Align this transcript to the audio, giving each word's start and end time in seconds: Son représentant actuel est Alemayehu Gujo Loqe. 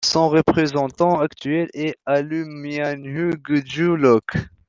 Son 0.03 0.29
représentant 0.29 1.19
actuel 1.19 1.69
est 1.75 1.93
Alemayehu 2.07 3.33
Gujo 3.37 3.95
Loqe. 3.97 4.35